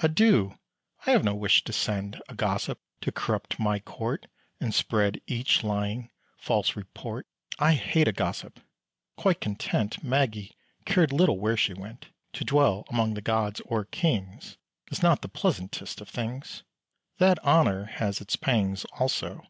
Adieu! 0.00 0.58
I 1.06 1.12
have 1.12 1.24
no 1.24 1.34
wish 1.34 1.64
to 1.64 1.72
send 1.72 2.20
A 2.28 2.34
gossip 2.34 2.78
to 3.00 3.10
corrupt 3.10 3.58
my 3.58 3.78
court, 3.78 4.26
And 4.60 4.74
spread 4.74 5.22
each 5.26 5.64
lying, 5.64 6.10
false 6.36 6.76
report: 6.76 7.26
I 7.58 7.72
hate 7.72 8.06
a 8.06 8.12
gossip." 8.12 8.60
Quite 9.16 9.40
content, 9.40 10.04
Maggy 10.04 10.54
cared 10.84 11.12
little 11.14 11.38
where 11.40 11.56
she 11.56 11.72
went. 11.72 12.08
To 12.34 12.44
dwell 12.44 12.84
among 12.90 13.14
the 13.14 13.22
gods 13.22 13.62
or 13.64 13.86
kings 13.86 14.58
Is 14.90 15.02
not 15.02 15.22
the 15.22 15.28
pleasantest 15.28 16.02
of 16.02 16.10
things; 16.10 16.62
That 17.16 17.38
honour 17.42 17.84
has 17.86 18.20
its 18.20 18.36
pangs 18.36 18.84
also. 18.98 19.46